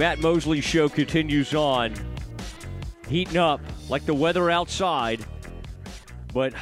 Matt 0.00 0.18
Mosley 0.18 0.62
show 0.62 0.88
continues 0.88 1.54
on, 1.54 1.92
heating 3.06 3.36
up 3.36 3.60
like 3.90 4.06
the 4.06 4.14
weather 4.14 4.50
outside. 4.50 5.22
But 6.32 6.54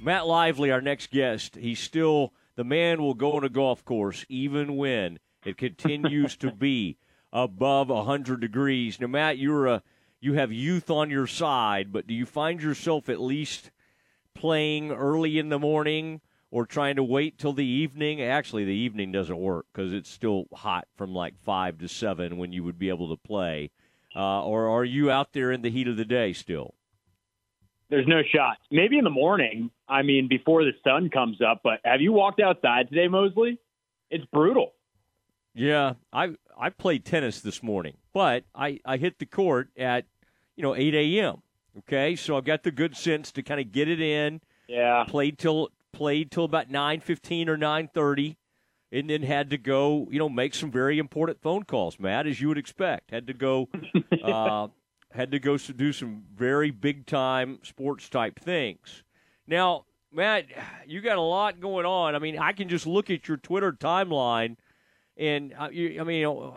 Matt 0.00 0.28
Lively, 0.28 0.70
our 0.70 0.80
next 0.80 1.10
guest, 1.10 1.56
he's 1.56 1.80
still 1.80 2.32
the 2.54 2.62
man 2.62 3.02
will 3.02 3.14
go 3.14 3.32
on 3.32 3.42
a 3.42 3.48
golf 3.48 3.84
course 3.84 4.24
even 4.28 4.76
when 4.76 5.18
it 5.44 5.56
continues 5.56 6.36
to 6.36 6.52
be 6.52 6.98
above 7.32 7.88
100 7.88 8.40
degrees. 8.40 9.00
Now, 9.00 9.08
Matt, 9.08 9.38
you're 9.38 9.66
a 9.66 9.82
you 10.20 10.34
have 10.34 10.52
youth 10.52 10.88
on 10.88 11.10
your 11.10 11.26
side, 11.26 11.92
but 11.92 12.06
do 12.06 12.14
you 12.14 12.26
find 12.26 12.62
yourself 12.62 13.08
at 13.08 13.20
least 13.20 13.72
playing 14.34 14.92
early 14.92 15.40
in 15.40 15.48
the 15.48 15.58
morning 15.58 16.20
or 16.50 16.66
trying 16.66 16.96
to 16.96 17.02
wait 17.02 17.38
till 17.38 17.52
the 17.52 17.64
evening? 17.64 18.22
Actually, 18.22 18.64
the 18.64 18.72
evening 18.72 19.12
doesn't 19.12 19.38
work 19.38 19.66
because 19.72 19.92
it's 19.92 20.10
still 20.10 20.46
hot 20.54 20.88
from 20.96 21.14
like 21.14 21.34
5 21.44 21.78
to 21.78 21.88
7 21.88 22.36
when 22.36 22.52
you 22.52 22.64
would 22.64 22.78
be 22.78 22.88
able 22.88 23.08
to 23.08 23.16
play. 23.16 23.70
Uh, 24.16 24.42
or 24.44 24.68
are 24.68 24.84
you 24.84 25.10
out 25.10 25.32
there 25.32 25.52
in 25.52 25.62
the 25.62 25.70
heat 25.70 25.88
of 25.88 25.96
the 25.96 26.04
day 26.04 26.32
still? 26.32 26.74
There's 27.90 28.06
no 28.06 28.22
shot. 28.34 28.58
Maybe 28.70 28.98
in 28.98 29.04
the 29.04 29.10
morning. 29.10 29.70
I 29.88 30.02
mean, 30.02 30.28
before 30.28 30.64
the 30.64 30.72
sun 30.84 31.08
comes 31.08 31.40
up. 31.40 31.60
But 31.62 31.80
have 31.84 32.00
you 32.00 32.12
walked 32.12 32.40
outside 32.40 32.90
today, 32.90 33.08
Mosley? 33.08 33.58
It's 34.10 34.24
brutal. 34.26 34.72
Yeah, 35.54 35.94
I 36.12 36.34
I 36.58 36.70
played 36.70 37.04
tennis 37.04 37.40
this 37.40 37.62
morning, 37.62 37.96
but 38.12 38.44
I 38.54 38.80
I 38.84 38.96
hit 38.96 39.18
the 39.18 39.26
court 39.26 39.70
at 39.76 40.04
you 40.56 40.62
know 40.62 40.76
8 40.76 40.94
a.m. 40.94 41.42
Okay, 41.78 42.16
so 42.16 42.36
I've 42.36 42.44
got 42.44 42.62
the 42.62 42.70
good 42.70 42.96
sense 42.96 43.32
to 43.32 43.42
kind 43.42 43.60
of 43.60 43.72
get 43.72 43.88
it 43.88 44.00
in. 44.00 44.40
Yeah. 44.68 45.04
Played 45.08 45.38
till 45.38 45.70
played 45.98 46.30
till 46.30 46.44
about 46.44 46.70
9:15 46.70 47.48
or 47.48 47.56
9:30 47.56 48.36
and 48.90 49.10
then 49.10 49.22
had 49.22 49.50
to 49.50 49.58
go, 49.58 50.06
you 50.10 50.18
know, 50.18 50.28
make 50.28 50.54
some 50.54 50.70
very 50.70 50.98
important 50.98 51.42
phone 51.42 51.64
calls, 51.64 51.98
Matt, 51.98 52.26
as 52.26 52.40
you 52.40 52.48
would 52.48 52.56
expect. 52.56 53.10
Had 53.10 53.26
to 53.26 53.34
go 53.34 53.68
uh, 54.22 54.68
had 55.10 55.32
to 55.32 55.38
go 55.38 55.58
to 55.58 55.72
do 55.72 55.92
some 55.92 56.22
very 56.34 56.70
big 56.70 57.06
time 57.06 57.58
sports 57.62 58.08
type 58.08 58.38
things. 58.38 59.02
Now, 59.46 59.86
Matt, 60.12 60.46
you 60.86 61.00
got 61.00 61.18
a 61.18 61.22
lot 61.22 61.60
going 61.60 61.84
on. 61.84 62.14
I 62.14 62.18
mean, 62.18 62.38
I 62.38 62.52
can 62.52 62.68
just 62.68 62.86
look 62.86 63.10
at 63.10 63.28
your 63.28 63.36
Twitter 63.36 63.72
timeline, 63.72 64.56
and 65.16 65.52
uh, 65.58 65.68
you, 65.70 66.00
I 66.00 66.04
mean, 66.04 66.52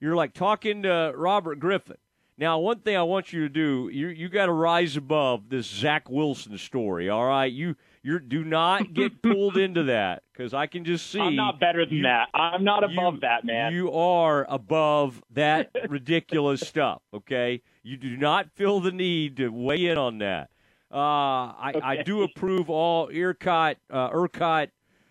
you're 0.00 0.16
like 0.16 0.32
talking 0.32 0.82
to 0.82 1.12
Robert 1.14 1.60
Griffin. 1.60 1.98
Now, 2.38 2.58
one 2.58 2.80
thing 2.80 2.96
I 2.96 3.02
want 3.02 3.32
you 3.32 3.42
to 3.42 3.48
do, 3.48 3.90
you 3.92 4.08
you 4.08 4.28
got 4.28 4.46
to 4.46 4.52
rise 4.52 4.96
above 4.96 5.48
this 5.50 5.66
Zach 5.66 6.08
Wilson 6.08 6.56
story. 6.58 7.08
All 7.08 7.26
right, 7.26 7.52
you 7.52 7.76
you 8.02 8.18
do 8.18 8.44
not 8.44 8.92
get 8.92 9.22
pulled 9.22 9.56
into 9.56 9.84
that 9.84 10.22
because 10.32 10.52
I 10.52 10.66
can 10.66 10.84
just 10.84 11.10
see. 11.10 11.20
I'm 11.20 11.36
not 11.36 11.60
better 11.60 11.84
than 11.86 11.98
you, 11.98 12.02
that. 12.02 12.28
I'm 12.34 12.64
not 12.64 12.84
above 12.84 13.14
you, 13.14 13.20
that, 13.20 13.44
man. 13.44 13.72
You 13.72 13.92
are 13.92 14.46
above 14.48 15.22
that 15.30 15.70
ridiculous 15.88 16.60
stuff. 16.60 17.02
Okay, 17.14 17.62
you 17.82 17.96
do 17.96 18.16
not 18.16 18.50
feel 18.54 18.80
the 18.80 18.92
need 18.92 19.36
to 19.36 19.48
weigh 19.48 19.86
in 19.86 19.98
on 19.98 20.18
that. 20.18 20.50
Uh, 20.92 20.96
I, 20.96 21.72
okay. 21.74 21.80
I 21.80 22.02
do 22.02 22.22
approve 22.22 22.68
all 22.68 23.08
ERCOT, 23.08 23.76
uh, 23.88 24.10
ERCOT 24.10 24.68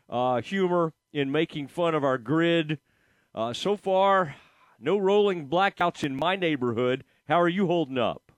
uh, 0.09 0.41
humor 0.41 0.93
in 1.11 1.31
making 1.31 1.67
fun 1.67 1.95
of 1.95 2.03
our 2.03 2.17
grid. 2.19 2.79
Uh, 3.33 3.53
so 3.53 3.75
far, 3.75 4.35
no 4.79 4.97
rolling 4.97 5.47
blackouts 5.47 6.03
in 6.03 6.15
my 6.15 6.35
neighborhood. 6.35 7.03
How 7.27 7.41
are 7.41 7.49
you 7.49 7.65
holding 7.65 7.97
up? 7.97 8.30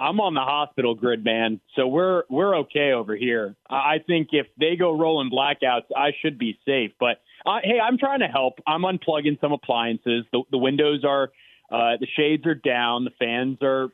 I'm 0.00 0.18
on 0.18 0.32
the 0.32 0.40
hospital 0.40 0.94
grid, 0.94 1.24
man. 1.24 1.60
So 1.76 1.86
we're 1.86 2.22
we're 2.30 2.56
okay 2.60 2.92
over 2.92 3.14
here. 3.14 3.54
I 3.68 3.96
think 4.04 4.28
if 4.32 4.46
they 4.58 4.76
go 4.76 4.98
rolling 4.98 5.30
blackouts, 5.30 5.84
I 5.94 6.12
should 6.22 6.38
be 6.38 6.58
safe. 6.64 6.92
But 6.98 7.20
uh, 7.44 7.58
hey, 7.62 7.78
I'm 7.78 7.98
trying 7.98 8.20
to 8.20 8.26
help. 8.26 8.54
I'm 8.66 8.82
unplugging 8.82 9.38
some 9.40 9.52
appliances. 9.52 10.24
The, 10.32 10.42
the 10.50 10.58
windows 10.58 11.04
are, 11.04 11.24
uh, 11.70 11.96
the 12.00 12.06
shades 12.16 12.46
are 12.46 12.54
down. 12.54 13.04
The 13.04 13.10
fans 13.18 13.58
are 13.62 13.88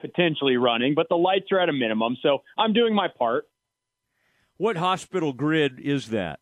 potentially 0.00 0.56
running, 0.56 0.94
but 0.94 1.08
the 1.10 1.16
lights 1.16 1.46
are 1.52 1.60
at 1.60 1.68
a 1.68 1.74
minimum. 1.74 2.16
So 2.22 2.42
I'm 2.56 2.72
doing 2.72 2.94
my 2.94 3.08
part. 3.08 3.44
What 4.56 4.78
hospital 4.78 5.32
grid 5.34 5.78
is 5.78 6.08
that? 6.08 6.40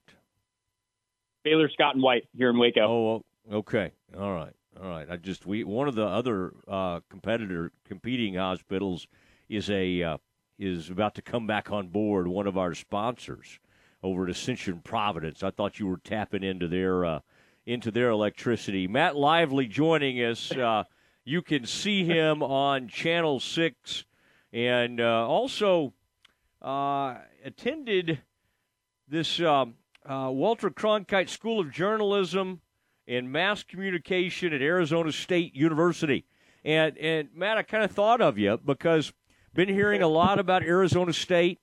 Baylor 1.45 1.69
Scott 1.73 1.95
and 1.95 2.03
White 2.03 2.29
here 2.37 2.50
in 2.50 2.59
Waco. 2.59 2.81
Oh, 2.81 3.25
okay. 3.53 3.93
All 4.17 4.33
right. 4.33 4.55
All 4.81 4.89
right. 4.89 5.11
I 5.11 5.16
just 5.16 5.44
we 5.44 5.65
one 5.65 5.89
of 5.89 5.97
the 5.97 6.06
other 6.06 6.53
uh, 6.69 7.00
competitor 7.11 7.72
competing 7.84 8.34
hospitals 8.34 9.09
is 9.49 9.71
a 9.71 10.03
uh, 10.03 10.19
is 10.59 10.89
about 10.89 11.16
to 11.16 11.22
come 11.22 11.47
back 11.49 11.72
on 11.72 11.89
board. 11.89 12.28
One 12.28 12.47
of 12.47 12.56
our 12.56 12.75
sponsors 12.75 13.59
over 14.05 14.25
at 14.25 14.31
Ascension 14.31 14.81
Providence. 14.81 15.43
I 15.43 15.50
thought 15.50 15.81
you 15.81 15.88
were 15.88 15.99
tapping 15.99 16.44
into 16.44 16.69
their 16.69 17.05
uh, 17.05 17.21
into 17.67 17.91
their 17.91 18.11
electricity. 18.11 18.87
Matt 18.87 19.17
Lively 19.17 19.67
joining 19.67 20.19
us. 20.19 20.53
Uh, 20.53 20.84
you 21.25 21.43
can 21.43 21.67
see 21.67 22.05
him 22.05 22.43
on 22.44 22.87
Channel 22.87 23.41
Six, 23.41 24.05
and 24.53 25.00
uh, 25.00 25.27
also 25.27 25.93
uh, 26.62 27.17
attended 27.44 28.21
this 29.09 29.41
um, 29.41 29.75
Walter 30.09 30.71
Cronkite 30.71 31.31
School 31.31 31.59
of 31.59 31.72
Journalism 31.72 32.61
in 33.09 33.33
mass 33.33 33.63
communication 33.63 34.53
at 34.53 34.61
Arizona 34.61 35.11
State 35.11 35.57
University. 35.57 36.27
And 36.65 36.97
and 36.99 37.31
Matt, 37.35 37.57
I 37.57 37.63
kind 37.63 37.83
of 37.83 37.91
thought 37.91 38.21
of 38.21 38.39
you 38.39 38.61
because 38.63 39.13
been 39.55 39.69
hearing 39.69 40.03
a 40.03 40.09
lot 40.09 40.39
about 40.39 40.63
Arizona 40.63 41.13
State 41.15 41.59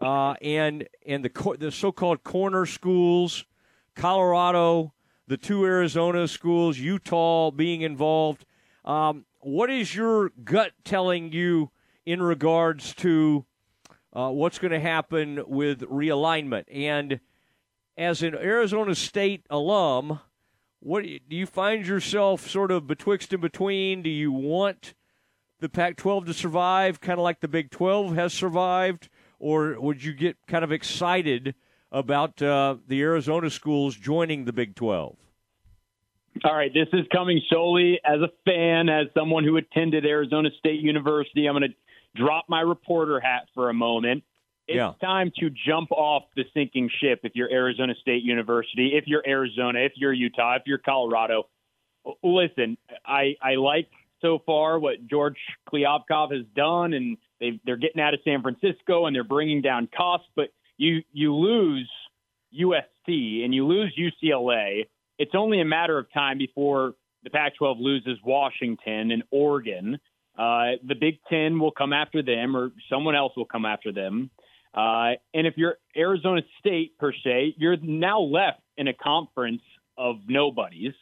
uh, 0.00 0.34
and 0.42 0.88
and 1.06 1.24
the 1.24 1.56
the 1.58 1.70
so-called 1.70 2.24
corner 2.24 2.66
schools, 2.66 3.44
Colorado, 3.94 4.92
the 5.28 5.36
two 5.36 5.64
Arizona 5.64 6.26
schools, 6.26 6.76
Utah 6.76 7.52
being 7.52 7.82
involved. 7.82 8.44
Um, 8.84 9.24
what 9.38 9.70
is 9.70 9.94
your 9.94 10.30
gut 10.42 10.72
telling 10.84 11.32
you 11.32 11.70
in 12.04 12.20
regards 12.20 12.94
to 12.96 13.44
uh, 14.12 14.30
what's 14.30 14.58
going 14.58 14.72
to 14.72 14.80
happen 14.80 15.40
with 15.46 15.82
realignment? 15.82 16.64
And 16.72 17.20
as 17.96 18.22
an 18.22 18.34
Arizona 18.34 18.94
State 18.96 19.46
alum, 19.50 20.18
what 20.80 21.02
do 21.02 21.36
you 21.36 21.46
find 21.46 21.86
yourself 21.86 22.48
sort 22.48 22.70
of 22.70 22.86
betwixt 22.86 23.32
and 23.32 23.42
between? 23.42 24.02
Do 24.02 24.10
you 24.10 24.32
want 24.32 24.94
the 25.60 25.68
Pac-12 25.68 26.26
to 26.26 26.34
survive, 26.34 27.00
kind 27.00 27.18
of 27.18 27.22
like 27.22 27.40
the 27.40 27.48
Big 27.48 27.70
12 27.70 28.14
has 28.14 28.32
survived, 28.32 29.08
or 29.38 29.78
would 29.78 30.02
you 30.02 30.14
get 30.14 30.36
kind 30.46 30.64
of 30.64 30.72
excited 30.72 31.54
about 31.92 32.40
uh, 32.40 32.76
the 32.88 33.00
Arizona 33.02 33.50
schools 33.50 33.94
joining 33.94 34.46
the 34.46 34.52
Big 34.52 34.74
12? 34.74 35.16
All 36.44 36.54
right, 36.54 36.72
this 36.72 36.88
is 36.92 37.06
coming 37.12 37.42
solely 37.50 38.00
as 38.04 38.20
a 38.20 38.28
fan, 38.46 38.88
as 38.88 39.08
someone 39.14 39.44
who 39.44 39.56
attended 39.56 40.06
Arizona 40.06 40.48
State 40.58 40.80
University. 40.80 41.46
I'm 41.46 41.58
going 41.58 41.70
to 41.70 42.20
drop 42.20 42.46
my 42.48 42.60
reporter 42.60 43.20
hat 43.20 43.48
for 43.52 43.68
a 43.68 43.74
moment. 43.74 44.24
It's 44.70 44.76
yeah. 44.76 44.92
time 45.02 45.32
to 45.40 45.50
jump 45.66 45.90
off 45.90 46.22
the 46.36 46.44
sinking 46.54 46.90
ship 47.02 47.20
if 47.24 47.32
you're 47.34 47.50
Arizona 47.50 47.92
State 48.00 48.22
University, 48.22 48.92
if 48.94 49.04
you're 49.08 49.22
Arizona, 49.26 49.80
if 49.80 49.94
you're 49.96 50.12
Utah, 50.12 50.54
if 50.54 50.62
you're 50.64 50.78
Colorado. 50.78 51.48
Listen, 52.22 52.78
I, 53.04 53.34
I 53.42 53.56
like 53.56 53.88
so 54.20 54.40
far 54.46 54.78
what 54.78 55.08
George 55.08 55.38
Kliavkoff 55.68 56.32
has 56.32 56.46
done, 56.54 56.92
and 56.92 57.16
they 57.40 57.58
they're 57.64 57.78
getting 57.78 58.00
out 58.00 58.14
of 58.14 58.20
San 58.22 58.42
Francisco 58.42 59.06
and 59.06 59.16
they're 59.16 59.24
bringing 59.24 59.60
down 59.60 59.88
costs. 59.92 60.28
But 60.36 60.50
you 60.76 61.02
you 61.12 61.34
lose 61.34 61.90
USC 62.56 63.44
and 63.44 63.52
you 63.52 63.66
lose 63.66 63.92
UCLA. 63.98 64.84
It's 65.18 65.32
only 65.34 65.60
a 65.60 65.64
matter 65.64 65.98
of 65.98 66.06
time 66.12 66.38
before 66.38 66.94
the 67.24 67.30
Pac-12 67.30 67.80
loses 67.80 68.18
Washington 68.24 69.10
and 69.10 69.24
Oregon. 69.32 69.98
Uh, 70.38 70.78
the 70.86 70.94
Big 70.94 71.18
Ten 71.28 71.58
will 71.58 71.72
come 71.72 71.92
after 71.92 72.22
them, 72.22 72.56
or 72.56 72.70
someone 72.88 73.16
else 73.16 73.32
will 73.36 73.46
come 73.46 73.66
after 73.66 73.90
them. 73.90 74.30
Uh, 74.74 75.12
and 75.34 75.46
if 75.46 75.54
you're 75.56 75.76
Arizona 75.96 76.42
State 76.58 76.96
per 76.98 77.12
se, 77.12 77.54
you're 77.58 77.76
now 77.78 78.20
left 78.20 78.60
in 78.76 78.88
a 78.88 78.94
conference 78.94 79.62
of 79.98 80.16
nobodies. 80.28 80.92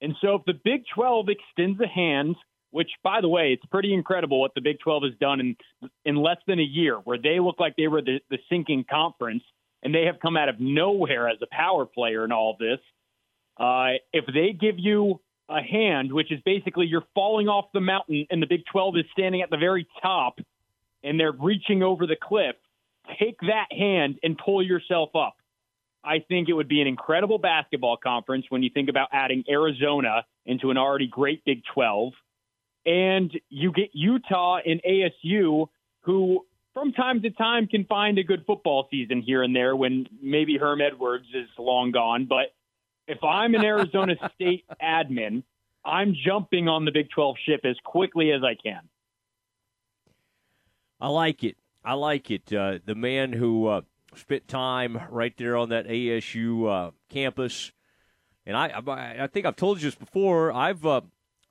And 0.00 0.14
so 0.20 0.36
if 0.36 0.42
the 0.44 0.54
Big 0.64 0.84
12 0.94 1.28
extends 1.28 1.80
a 1.80 1.88
hand, 1.88 2.36
which 2.70 2.90
by 3.02 3.20
the 3.20 3.28
way, 3.28 3.52
it's 3.52 3.64
pretty 3.66 3.94
incredible 3.94 4.40
what 4.40 4.54
the 4.54 4.60
Big 4.60 4.78
12 4.80 5.02
has 5.04 5.12
done 5.20 5.40
in 5.40 5.56
in 6.04 6.16
less 6.16 6.38
than 6.46 6.58
a 6.58 6.62
year, 6.62 6.96
where 6.96 7.18
they 7.18 7.40
look 7.40 7.58
like 7.58 7.74
they 7.76 7.88
were 7.88 8.02
the, 8.02 8.20
the 8.30 8.38
sinking 8.48 8.84
conference, 8.88 9.42
and 9.82 9.94
they 9.94 10.04
have 10.04 10.20
come 10.20 10.36
out 10.36 10.48
of 10.48 10.60
nowhere 10.60 11.28
as 11.28 11.38
a 11.42 11.46
power 11.50 11.86
player 11.86 12.24
in 12.24 12.32
all 12.32 12.56
this. 12.58 12.78
Uh, 13.56 13.92
if 14.12 14.26
they 14.26 14.52
give 14.52 14.78
you 14.78 15.20
a 15.48 15.62
hand, 15.62 16.12
which 16.12 16.30
is 16.32 16.40
basically 16.44 16.86
you're 16.86 17.06
falling 17.14 17.48
off 17.48 17.66
the 17.72 17.80
mountain, 17.80 18.26
and 18.30 18.42
the 18.42 18.46
Big 18.46 18.64
12 18.70 18.98
is 18.98 19.04
standing 19.12 19.42
at 19.42 19.50
the 19.50 19.56
very 19.56 19.86
top, 20.02 20.38
and 21.02 21.18
they're 21.18 21.32
reaching 21.32 21.82
over 21.82 22.06
the 22.06 22.16
cliff, 22.20 22.56
take 23.18 23.38
that 23.40 23.66
hand 23.70 24.18
and 24.22 24.38
pull 24.38 24.62
yourself 24.62 25.10
up. 25.14 25.36
I 26.04 26.20
think 26.28 26.48
it 26.48 26.52
would 26.52 26.68
be 26.68 26.80
an 26.80 26.86
incredible 26.86 27.38
basketball 27.38 27.96
conference 27.96 28.46
when 28.48 28.62
you 28.62 28.70
think 28.72 28.88
about 28.88 29.08
adding 29.12 29.42
Arizona 29.48 30.24
into 30.44 30.70
an 30.70 30.78
already 30.78 31.08
great 31.08 31.44
Big 31.44 31.62
12. 31.74 32.12
And 32.86 33.32
you 33.48 33.72
get 33.72 33.90
Utah 33.92 34.58
and 34.64 34.80
ASU, 34.88 35.66
who 36.02 36.46
from 36.72 36.92
time 36.92 37.22
to 37.22 37.30
time 37.30 37.66
can 37.66 37.84
find 37.86 38.18
a 38.18 38.22
good 38.22 38.44
football 38.46 38.86
season 38.90 39.20
here 39.20 39.42
and 39.42 39.56
there 39.56 39.74
when 39.74 40.06
maybe 40.22 40.56
Herm 40.56 40.80
Edwards 40.80 41.26
is 41.34 41.48
long 41.58 41.90
gone. 41.90 42.26
But 42.26 42.54
if 43.08 43.24
I'm 43.24 43.54
an 43.54 43.64
Arizona 43.64 44.14
State 44.34 44.64
admin, 44.80 45.42
I'm 45.84 46.14
jumping 46.24 46.68
on 46.68 46.84
the 46.84 46.92
Big 46.92 47.08
12 47.10 47.36
ship 47.44 47.60
as 47.64 47.76
quickly 47.84 48.30
as 48.30 48.42
I 48.44 48.54
can. 48.54 48.88
I 51.00 51.08
like 51.08 51.42
it. 51.42 51.56
I 51.86 51.94
like 51.94 52.32
it. 52.32 52.52
Uh, 52.52 52.80
the 52.84 52.96
man 52.96 53.32
who 53.32 53.68
uh, 53.68 53.82
spent 54.16 54.48
time 54.48 55.00
right 55.08 55.32
there 55.38 55.56
on 55.56 55.68
that 55.68 55.86
ASU 55.86 56.68
uh, 56.68 56.90
campus, 57.08 57.70
and 58.44 58.56
I, 58.56 58.82
I, 59.20 59.26
think 59.28 59.46
I've 59.46 59.54
told 59.54 59.80
you 59.80 59.86
this 59.86 59.94
before. 59.94 60.50
I've 60.50 60.84
uh, 60.84 61.02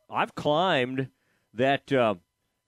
I've 0.10 0.36
climbed 0.36 1.08
that. 1.54 1.92
Uh, 1.92 2.16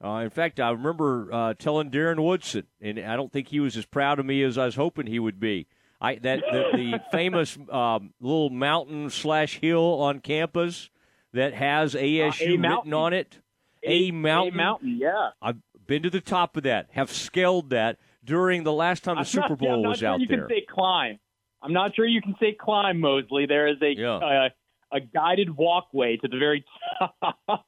uh, 0.01 0.19
in 0.19 0.29
fact, 0.29 0.61
I 0.61 0.69
remember 0.69 1.55
telling 1.59 1.91
Darren 1.91 2.23
Woodson, 2.23 2.67
and 2.79 2.99
I 2.99 3.17
don't 3.17 3.33
think 3.33 3.49
he 3.49 3.59
was 3.59 3.75
as 3.75 3.85
proud 3.85 4.19
of 4.19 4.25
me 4.25 4.43
as 4.43 4.57
I 4.57 4.65
was 4.65 4.75
hoping 4.75 5.07
he 5.07 5.19
would 5.19 5.39
be. 5.39 5.67
I 5.99 6.15
that 6.15 6.39
the, 6.49 6.69
the 6.73 7.01
famous 7.11 7.57
um, 7.69 8.13
little 8.21 8.49
mountain 8.49 9.09
slash 9.09 9.59
hill 9.59 9.99
on 10.01 10.21
campus 10.21 10.89
that 11.33 11.53
has 11.53 11.95
ASU 11.95 12.61
written 12.61 12.93
on 12.93 13.11
it. 13.11 13.39
A, 13.83 14.09
a 14.09 14.11
mountain. 14.11 14.53
A 14.53 14.57
mountain, 14.57 14.97
yeah. 14.99 15.29
I've 15.41 15.57
been 15.87 16.03
to 16.03 16.09
the 16.09 16.21
top 16.21 16.57
of 16.57 16.63
that. 16.63 16.87
Have 16.91 17.11
scaled 17.11 17.69
that 17.71 17.97
during 18.23 18.63
the 18.63 18.73
last 18.73 19.03
time 19.03 19.15
the 19.15 19.19
I'm 19.19 19.25
Super 19.25 19.49
not, 19.49 19.59
Bowl 19.59 19.83
was 19.83 19.99
sure 19.99 20.09
out 20.09 20.19
you 20.19 20.27
there. 20.27 20.41
You 20.41 20.47
can 20.47 20.49
say 20.49 20.65
climb. 20.69 21.19
I'm 21.61 21.73
not 21.73 21.95
sure 21.95 22.05
you 22.05 22.21
can 22.21 22.35
say 22.39 22.55
climb, 22.59 22.99
Mosley. 22.99 23.45
There 23.45 23.67
is 23.67 23.77
a 23.81 23.93
yeah. 23.95 24.15
uh, 24.15 24.49
a 24.91 24.99
guided 24.99 25.55
walkway 25.55 26.17
to 26.17 26.27
the 26.27 26.37
very 26.37 26.63
top. 26.99 27.65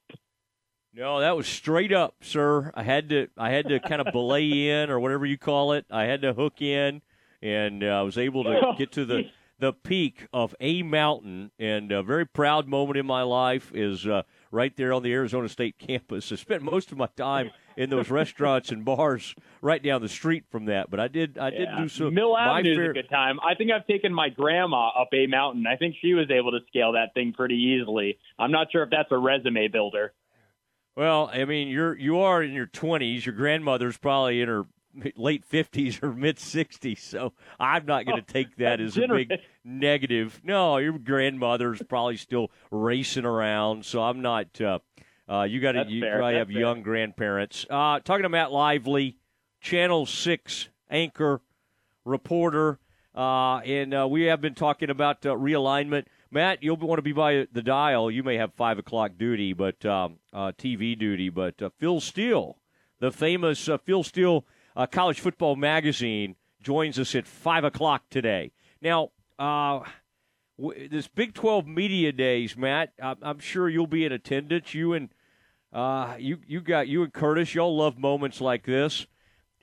No, 0.94 1.20
that 1.20 1.36
was 1.36 1.48
straight 1.48 1.92
up, 1.92 2.16
sir. 2.22 2.72
I 2.76 2.84
had 2.84 3.10
to 3.10 3.28
I 3.38 3.52
had 3.52 3.68
to 3.70 3.80
kind 3.80 4.02
of 4.02 4.12
belay 4.12 4.70
in 4.70 4.90
or 4.90 5.00
whatever 5.00 5.26
you 5.26 5.38
call 5.38 5.74
it. 5.74 5.86
I 5.90 6.04
had 6.04 6.22
to 6.24 6.34
hook 6.34 6.62
in, 6.62 7.02
and 7.42 7.84
uh, 7.84 7.88
I 7.88 8.02
was 8.02 8.18
able 8.18 8.44
to 8.44 8.74
get 8.78 8.92
to 8.94 9.06
the 9.06 9.30
the 9.60 9.74
peak 9.74 10.28
of 10.34 10.56
a 10.60 10.82
mountain. 10.84 11.52
And 11.60 11.92
a 11.92 12.02
very 12.02 12.26
proud 12.26 12.68
moment 12.68 12.98
in 12.98 13.06
my 13.06 13.22
life 13.22 13.72
is 13.74 14.08
uh, 14.08 14.24
right 14.52 14.76
there 14.76 14.94
on 14.94 15.04
the 15.04 15.14
Arizona 15.14 15.50
State 15.50 15.78
campus. 15.80 16.32
I 16.32 16.36
spent 16.36 16.64
most 16.64 16.92
of 16.92 16.98
my 16.98 17.08
time 17.16 17.52
in 17.80 17.90
those 17.90 18.10
restaurants 18.10 18.72
and 18.72 18.84
bars 18.84 19.34
right 19.62 19.82
down 19.82 20.02
the 20.02 20.10
street 20.10 20.44
from 20.52 20.66
that. 20.66 20.92
But 20.92 21.00
I 21.00 21.08
did 21.08 21.38
I 21.38 21.50
did 21.50 21.62
yeah. 21.62 21.80
do 21.82 21.88
some 21.88 22.14
Mill 22.14 22.38
Avenue 22.38 22.76
fair- 22.76 22.84
is 22.86 22.90
a 22.90 22.94
good 22.94 23.10
time. 23.10 23.40
I 23.40 23.56
think 23.56 23.72
I've 23.72 23.88
taken 23.88 24.14
my 24.14 24.28
grandma 24.28 24.90
up 24.90 25.10
a 25.14 25.28
mountain. 25.28 25.66
I 25.66 25.78
think 25.78 25.96
she 26.02 26.14
was 26.14 26.30
able 26.30 26.52
to 26.52 26.60
scale 26.68 26.92
that 26.92 27.14
thing 27.14 27.32
pretty 27.32 27.56
easily. 27.56 28.20
I'm 28.38 28.52
not 28.52 28.68
sure 28.72 28.84
if 28.84 28.90
that's 28.90 29.10
a 29.12 29.18
resume 29.18 29.70
builder. 29.70 30.14
Well, 30.98 31.32
I 31.34 31.46
mean, 31.46 31.70
you're 31.70 31.98
you 31.98 32.20
are 32.20 32.44
in 32.44 32.52
your 32.52 32.68
20s. 32.68 33.26
Your 33.26 33.34
grandmother's 33.34 33.98
probably 33.98 34.42
in 34.42 34.50
her 34.50 34.66
late 35.16 35.50
50s 35.50 36.04
or 36.04 36.12
mid 36.12 36.36
60s. 36.36 37.00
So 37.00 37.32
I'm 37.60 37.86
not 37.86 38.06
going 38.06 38.18
to 38.18 38.26
Oh, 38.28 38.34
take 38.34 38.58
that 38.58 38.82
as 38.82 38.98
a 38.98 39.08
big 39.08 39.32
negative. 39.64 40.42
No, 40.44 40.78
your 40.78 41.00
grandmother's 41.00 41.82
probably 41.88 42.18
still 42.18 42.52
racing 42.72 43.24
around. 43.24 43.86
So 43.86 44.02
I'm 44.04 44.22
not. 44.22 44.60
Uh, 44.60 44.80
uh, 45.30 45.44
you 45.44 45.60
got 45.60 45.74
to 45.74 45.86
you 45.88 46.02
fair. 46.02 46.18
probably 46.18 46.34
That's 46.36 46.48
have 46.48 46.54
fair. 46.54 46.60
young 46.62 46.82
grandparents. 46.82 47.66
Uh, 47.70 48.00
talking 48.00 48.24
to 48.24 48.30
Matt 48.30 48.52
Lively, 48.52 49.18
Channel 49.62 50.06
Six 50.06 50.70
anchor, 50.90 51.42
reporter, 52.06 52.80
uh, 53.16 53.58
and 53.60 53.94
uh, 53.94 54.08
we 54.10 54.24
have 54.24 54.42
been 54.42 54.56
talking 54.56 54.90
about 54.90 55.26
uh, 55.26 55.30
realignment. 55.36 56.06
Matt, 56.32 56.62
you'll 56.64 56.78
want 56.78 57.00
to 57.00 57.04
be 57.04 57.12
by 57.12 57.48
the 57.52 57.62
dial. 57.64 58.10
You 58.12 58.24
may 58.24 58.38
have 58.38 58.54
five 58.54 58.78
o'clock 58.78 59.14
duty, 59.18 59.54
but 59.54 59.84
um, 59.86 60.18
uh, 60.34 60.52
TV 60.58 60.98
duty. 60.98 61.30
But 61.30 61.62
uh, 61.62 61.70
Phil 61.78 62.00
Steele, 62.00 62.58
the 63.00 63.12
famous 63.12 63.68
uh, 63.68 63.78
Phil 63.80 64.04
Steele 64.04 64.46
uh, 64.76 64.86
College 64.86 65.20
Football 65.20 65.56
Magazine, 65.56 66.36
joins 66.62 67.00
us 67.00 67.16
at 67.16 67.26
five 67.28 67.64
o'clock 67.64 68.04
today. 68.10 68.52
Now, 68.82 69.10
uh, 69.40 69.82
w- 70.60 70.88
this 70.88 71.08
Big 71.08 71.34
Twelve 71.34 71.66
Media 71.68 72.12
Days, 72.12 72.56
Matt. 72.56 72.94
I'm, 73.02 73.18
I'm 73.22 73.40
sure 73.40 73.68
you'll 73.68 73.88
be 73.88 74.06
in 74.06 74.12
attendance. 74.12 74.74
You 74.76 74.94
and 74.94 75.10
uh, 75.72 76.16
you 76.18 76.40
you 76.48 76.62
got 76.62 76.88
you 76.88 77.04
and 77.04 77.14
Curtis. 77.14 77.54
Y'all 77.54 77.76
love 77.76 77.98
moments 77.98 78.42
like 78.42 78.66
this. 78.66 79.06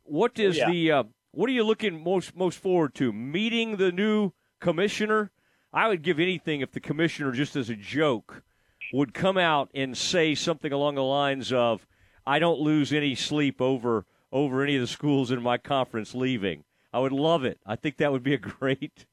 What 0.04 0.38
is 0.38 0.56
yeah. 0.56 0.70
the 0.70 0.92
uh, 0.92 1.04
what 1.32 1.50
are 1.50 1.52
you 1.52 1.64
looking 1.64 2.02
most 2.02 2.36
most 2.36 2.58
forward 2.58 2.94
to? 2.96 3.12
Meeting 3.12 3.76
the 3.76 3.90
new 3.90 4.32
commissioner. 4.60 5.30
I 5.72 5.88
would 5.88 6.02
give 6.02 6.20
anything 6.20 6.60
if 6.60 6.72
the 6.72 6.80
commissioner, 6.80 7.32
just 7.32 7.56
as 7.56 7.68
a 7.68 7.76
joke, 7.76 8.42
would 8.92 9.12
come 9.12 9.36
out 9.36 9.68
and 9.74 9.96
say 9.96 10.34
something 10.34 10.72
along 10.72 10.94
the 10.94 11.02
lines 11.02 11.52
of, 11.52 11.86
"I 12.24 12.38
don't 12.38 12.60
lose 12.60 12.92
any 12.92 13.14
sleep 13.14 13.60
over 13.60 14.06
over 14.30 14.62
any 14.62 14.76
of 14.76 14.80
the 14.80 14.86
schools 14.86 15.30
in 15.30 15.42
my 15.42 15.58
conference 15.58 16.14
leaving." 16.14 16.64
I 16.92 17.00
would 17.00 17.12
love 17.12 17.44
it. 17.44 17.58
I 17.66 17.76
think 17.76 17.96
that 17.98 18.12
would 18.12 18.22
be 18.22 18.34
a 18.34 18.38
great. 18.38 19.06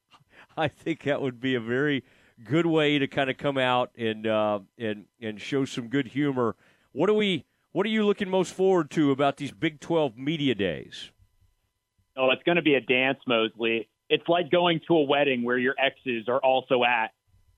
I 0.56 0.68
think 0.68 1.04
that 1.04 1.22
would 1.22 1.42
be 1.42 1.56
a 1.56 1.60
very 1.60 2.04
good 2.44 2.66
way 2.66 3.00
to 3.00 3.08
kind 3.08 3.30
of 3.30 3.38
come 3.38 3.58
out 3.58 3.92
and 3.98 4.28
uh, 4.28 4.60
and 4.78 5.06
and 5.22 5.42
show 5.42 5.66
some 5.66 5.88
good 5.88 6.08
humor. 6.08 6.56
What 6.94 7.10
are 7.10 7.14
we? 7.14 7.46
What 7.72 7.88
are 7.88 7.90
you 7.90 8.06
looking 8.06 8.30
most 8.30 8.54
forward 8.54 8.92
to 8.92 9.12
about 9.12 9.38
these 9.38 9.52
Big 9.52 9.80
Twelve 9.80 10.16
media 10.16 10.54
days? 10.54 11.12
Oh, 12.16 12.30
it's 12.30 12.44
going 12.44 12.58
to 12.58 12.62
be 12.62 12.76
a 12.76 12.82
dance, 12.82 13.18
Mosley. 13.28 13.90
It's 14.10 14.28
like 14.28 14.52
going 14.52 14.80
to 14.88 14.98
a 14.98 15.04
wedding 15.04 15.44
where 15.44 15.58
your 15.58 15.74
exes 15.80 16.28
are 16.28 16.40
also 16.40 16.84
at, 16.84 17.10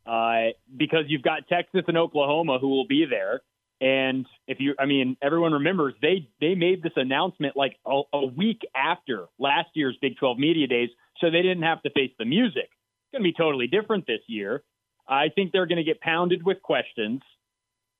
uh, 0.09 0.53
because 0.75 1.03
you've 1.07 1.21
got 1.21 1.49
Texas 1.49 1.81
and 1.89 1.97
Oklahoma 1.97 2.59
who 2.59 2.69
will 2.69 2.87
be 2.87 3.05
there. 3.09 3.41
And 3.81 4.25
if 4.47 4.61
you, 4.61 4.73
I 4.79 4.85
mean, 4.85 5.17
everyone 5.21 5.51
remembers 5.51 5.95
they 6.01 6.29
they 6.39 6.55
made 6.55 6.81
this 6.81 6.93
announcement 6.95 7.57
like 7.57 7.75
a, 7.85 8.03
a 8.13 8.25
week 8.25 8.61
after 8.73 9.25
last 9.37 9.67
year's 9.73 9.97
Big 10.01 10.15
12 10.15 10.39
media 10.39 10.67
days, 10.67 10.89
so 11.19 11.29
they 11.29 11.41
didn't 11.41 11.63
have 11.63 11.81
to 11.83 11.89
face 11.89 12.11
the 12.17 12.23
music. 12.23 12.69
It's 12.69 13.11
going 13.11 13.21
to 13.21 13.29
be 13.29 13.33
totally 13.33 13.67
different 13.67 14.07
this 14.07 14.21
year. 14.27 14.63
I 15.09 15.27
think 15.27 15.51
they're 15.51 15.67
going 15.67 15.77
to 15.77 15.83
get 15.83 15.99
pounded 15.99 16.43
with 16.45 16.61
questions, 16.61 17.21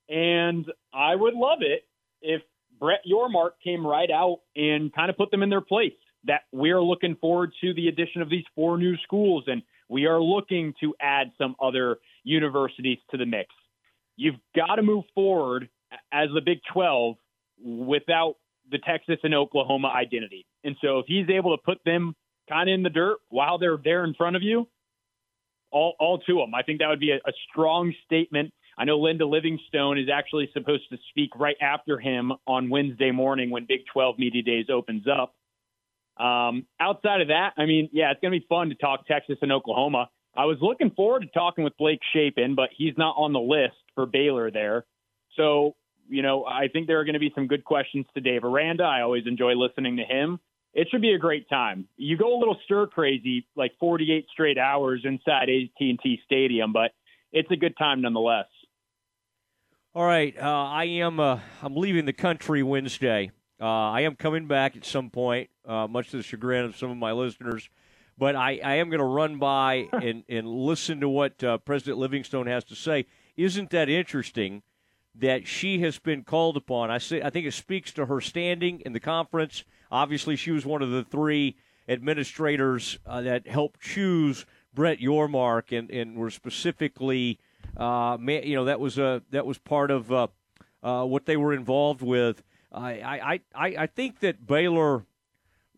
and 0.10 0.66
I 0.94 1.16
would 1.16 1.34
love 1.34 1.60
it 1.62 1.84
if 2.22 2.42
Brett 2.80 3.02
Yormark 3.10 3.52
came 3.63 3.86
right 3.86 4.10
out 4.12 4.40
and 4.56 4.94
kind 4.94 5.10
of 5.10 5.18
put 5.18 5.31
them 5.31 5.44
in 5.44 5.50
their 5.50 5.62
place. 5.62 5.94
That 6.25 6.42
we're 6.52 6.81
looking 6.81 7.16
forward 7.16 7.52
to 7.62 7.74
the 7.75 7.88
addition 7.88 8.24
of 8.24 8.30
these 8.30 8.46
four 8.56 8.80
new 8.80 8.98
schools, 9.04 9.44
and 9.48 9.62
we 9.90 10.07
are 10.07 10.19
looking 10.19 10.74
to 10.81 10.96
add 11.00 11.31
some 11.38 11.56
other 11.62 11.98
universities 12.24 12.98
to 13.12 13.18
the 13.18 13.28
mix. 13.28 13.50
You've 14.18 14.40
got 14.56 14.75
to 14.75 14.81
move 14.81 15.04
forward 15.13 15.69
as 16.12 16.30
the 16.34 16.42
Big 16.42 16.60
12 16.74 17.16
without 17.63 18.36
the 18.72 18.80
Texas 18.80 19.18
and 19.24 19.36
Oklahoma 19.36 19.90
identity. 19.90 20.46
And 20.63 20.75
so 20.81 21.00
if 21.00 21.06
he's 21.07 21.30
able 21.30 21.56
to 21.56 21.62
put 21.63 21.78
them 21.86 22.16
kind 22.50 22.69
of 22.69 22.74
in 22.74 22.83
the 22.83 22.90
dirt 22.90 23.18
while 23.30 23.57
they're 23.57 23.78
there 23.81 24.04
in 24.04 24.14
front 24.14 24.35
of 24.35 24.42
you, 24.42 24.68
all, 25.71 25.95
all 26.00 26.19
to 26.19 26.35
them, 26.35 26.56
I 26.56 26.64
think 26.64 26.80
that 26.80 26.88
would 26.88 27.00
be 27.00 27.12
a, 27.12 27.18
a 27.18 27.33
strong 27.50 27.94
statement. 28.06 28.54
I 28.77 28.85
know 28.85 28.97
Linda 28.99 29.25
Livingstone 29.25 29.97
is 29.97 30.07
actually 30.13 30.49
supposed 30.53 30.89
to 30.89 30.97
speak 31.09 31.31
right 31.35 31.55
after 31.61 31.97
him 31.97 32.33
on 32.45 32.69
Wednesday 32.69 33.11
morning 33.11 33.49
when 33.49 33.65
Big 33.65 33.81
12 33.94 34.19
Media 34.19 34.44
Days 34.44 34.65
opens 34.69 35.05
up. 35.07 35.33
Um, 36.17 36.65
outside 36.79 37.21
of 37.21 37.27
that, 37.29 37.53
I 37.57 37.65
mean, 37.65 37.89
yeah, 37.91 38.11
it's 38.11 38.21
going 38.21 38.33
to 38.33 38.39
be 38.39 38.45
fun 38.47 38.69
to 38.69 38.75
talk 38.75 39.07
Texas 39.07 39.37
and 39.41 39.51
Oklahoma. 39.51 40.09
I 40.35 40.45
was 40.45 40.57
looking 40.61 40.91
forward 40.91 41.21
to 41.21 41.27
talking 41.27 41.63
with 41.63 41.77
Blake 41.77 42.01
Shapen, 42.13 42.55
but 42.55 42.69
he's 42.75 42.94
not 42.97 43.15
on 43.17 43.31
the 43.31 43.39
list 43.39 43.77
for 43.95 44.05
Baylor 44.05 44.51
there. 44.51 44.85
So, 45.37 45.75
you 46.09 46.21
know, 46.21 46.45
I 46.45 46.67
think 46.67 46.87
there 46.87 46.99
are 46.99 47.05
going 47.05 47.13
to 47.13 47.19
be 47.19 47.31
some 47.33 47.47
good 47.47 47.63
questions 47.63 48.05
to 48.13 48.21
Dave 48.21 48.44
Aranda. 48.44 48.83
I 48.83 49.01
always 49.01 49.23
enjoy 49.25 49.53
listening 49.53 49.97
to 49.97 50.03
him. 50.03 50.39
It 50.73 50.89
should 50.91 51.01
be 51.01 51.13
a 51.13 51.17
great 51.17 51.47
time. 51.47 51.87
You 51.95 52.17
go 52.17 52.37
a 52.37 52.39
little 52.39 52.57
stir 52.65 52.87
crazy, 52.87 53.47
like 53.55 53.71
48 53.79 54.27
straight 54.31 54.57
hours 54.57 55.01
inside 55.05 55.44
AT&T 55.44 56.19
Stadium, 56.25 56.73
but 56.73 56.91
it's 57.31 57.49
a 57.49 57.55
good 57.55 57.77
time 57.77 58.01
nonetheless. 58.01 58.47
All 59.95 60.04
right, 60.04 60.35
uh, 60.37 60.44
I 60.44 60.83
am. 60.83 61.21
Uh, 61.21 61.40
I'm 61.61 61.78
leaving 61.78 62.04
the 62.04 62.11
country 62.11 62.61
Wednesday. 62.61 63.31
Uh, 63.61 63.92
I 63.92 64.02
am 64.02 64.18
coming 64.18 64.45
back 64.45 64.75
at 64.75 64.83
some 64.83 65.09
point, 65.09 65.49
uh, 65.66 65.87
much 65.87 66.09
to 66.09 66.18
the 66.18 66.23
chagrin 66.23 66.66
of 66.66 66.75
some 66.75 66.92
of 66.92 66.97
my 66.97 67.14
listeners. 67.14 67.69
But 68.18 68.35
I, 68.35 68.59
I 68.61 68.75
am 68.75 68.90
going 68.90 68.99
to 68.99 69.06
run 69.06 69.40
by 69.40 69.87
and, 69.94 70.25
and 70.28 70.49
listen 70.49 70.99
to 70.99 71.07
what 71.07 71.42
uh, 71.42 71.59
President 71.59 71.97
Livingstone 71.97 72.45
has 72.47 72.66
to 72.66 72.75
say. 72.75 73.06
Isn't 73.37 73.69
that 73.69 73.87
interesting 73.87 74.64
that 75.18 75.47
she 75.47 75.80
has 75.80 75.97
been 75.97 76.25
called 76.25 76.57
upon? 76.57 76.92
I 76.92 76.97
say 76.97 77.21
I 77.21 77.30
think 77.30 77.45
it 77.45 77.54
speaks 77.54 77.94
to 77.94 78.07
her 78.07 78.19
standing 78.19 78.81
in 78.81 78.92
the 78.92 78.99
conference. 78.99 79.64
Obviously, 79.90 80.35
she 80.35 80.52
was 80.52 80.66
one 80.66 80.81
of 80.81 80.92
the 80.92 81.06
three 81.06 81.56
administrators 81.87 82.99
uh, 83.06 83.21
that 83.21 83.47
helped 83.47 83.80
choose 83.80 84.45
Brett 84.73 84.99
Yormark, 84.99 85.71
and, 85.71 85.90
and 85.90 86.18
were 86.18 86.30
specifically, 86.30 87.40
uh, 87.77 88.17
you 88.19 88.55
know, 88.55 88.65
that 88.65 88.79
was 88.79 88.97
a 88.97 89.21
that 89.31 89.45
was 89.45 89.57
part 89.57 89.91
of 89.91 90.11
uh, 90.11 90.27
uh, 90.83 91.03
what 91.05 91.25
they 91.25 91.37
were 91.37 91.53
involved 91.53 92.01
with. 92.01 92.44
I, 92.71 93.39
I, 93.55 93.73
I, 93.77 93.87
think 93.87 94.19
that 94.19 94.45
Baylor, 94.45 95.05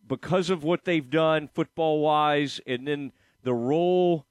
because 0.08 0.50
of 0.50 0.64
what 0.64 0.84
they've 0.84 1.08
done 1.08 1.48
football 1.48 2.02
wise, 2.02 2.60
and 2.66 2.88
then 2.88 3.12
the 3.44 3.54
role 3.54 4.26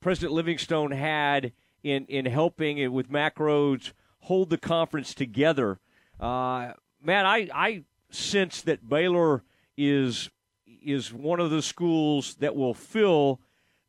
President 0.00 0.32
Livingstone 0.32 0.92
had 0.92 1.52
in, 1.82 2.06
in 2.06 2.26
helping 2.26 2.92
with 2.92 3.10
Mack 3.10 3.36
Rhoades 3.36 3.92
hold 4.20 4.50
the 4.50 4.58
conference 4.58 5.12
together, 5.12 5.80
uh, 6.20 6.72
man, 7.02 7.26
I, 7.26 7.48
I 7.52 7.84
sense 8.10 8.62
that 8.62 8.88
Baylor 8.88 9.42
is 9.76 10.30
is 10.66 11.12
one 11.12 11.40
of 11.40 11.50
the 11.50 11.62
schools 11.62 12.34
that 12.36 12.54
will 12.54 12.74
fill 12.74 13.40